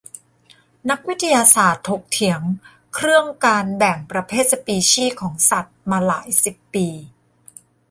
[0.89, 2.41] นักวิทยาศาสตร์ถกเถียง
[2.95, 6.87] เครื่องการแบ่งประเภทสปีชีส์ของสัตว์มาหลายสิบปี